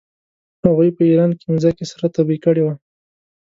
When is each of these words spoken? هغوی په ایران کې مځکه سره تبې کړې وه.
هغوی 0.65 0.89
په 0.97 1.01
ایران 1.09 1.31
کې 1.39 1.45
مځکه 1.53 1.83
سره 1.91 2.05
تبې 2.15 2.37
کړې 2.45 2.61
وه. 2.63 2.73